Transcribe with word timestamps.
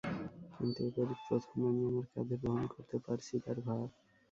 কিন্তু 0.55 0.79
এবারই 0.87 1.15
প্রথম, 1.25 1.57
আমি 1.69 1.81
আমার 1.89 2.05
কাঁধে 2.13 2.35
বহন 2.43 2.63
করতে 2.73 2.97
পারছি 3.05 3.33
তাঁর 3.43 3.57
ভার। 3.65 3.87